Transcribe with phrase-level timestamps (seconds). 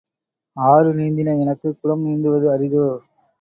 [0.57, 2.87] ஆறு நீந்தின எனக்குக் குளம் நீந்துவது அரிதோ?